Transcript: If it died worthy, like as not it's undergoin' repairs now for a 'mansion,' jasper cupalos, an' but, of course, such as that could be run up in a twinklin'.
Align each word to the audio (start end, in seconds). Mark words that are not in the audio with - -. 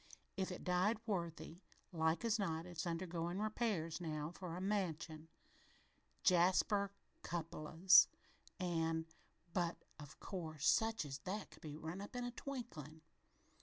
If 0.35 0.51
it 0.51 0.63
died 0.63 0.97
worthy, 1.05 1.61
like 1.91 2.25
as 2.25 2.39
not 2.39 2.65
it's 2.65 2.85
undergoin' 2.87 3.37
repairs 3.39 4.01
now 4.01 4.31
for 4.31 4.57
a 4.57 4.59
'mansion,' 4.59 5.27
jasper 6.23 6.91
cupalos, 7.21 8.07
an' 8.59 9.05
but, 9.53 9.77
of 9.99 10.19
course, 10.19 10.65
such 10.67 11.05
as 11.05 11.19
that 11.19 11.51
could 11.51 11.61
be 11.61 11.77
run 11.77 12.01
up 12.01 12.15
in 12.15 12.23
a 12.25 12.31
twinklin'. 12.31 13.01